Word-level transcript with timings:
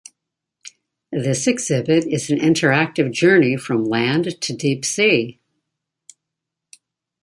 This 1.11 1.45
exhibit 1.45 2.07
is 2.07 2.31
an 2.31 2.39
interactive 2.39 3.11
journey 3.11 3.55
from 3.55 3.85
land 3.85 4.41
to 4.41 4.55
deep 4.57 4.83
sea. 4.83 5.39